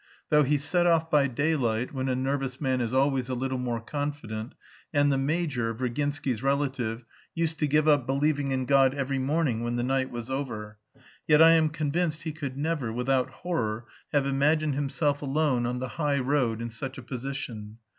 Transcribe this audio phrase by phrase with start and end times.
[0.29, 3.79] Though he set off by daylight, when a nervous man is always a little more
[3.79, 4.55] confident
[4.91, 9.75] (and the major, Virginsky's relative, used to give up believing in God every morning when
[9.75, 10.79] the night was over),
[11.27, 15.87] yet I am convinced he could never, without horror, have imagined himself alone on the
[15.87, 17.77] high road in such a position.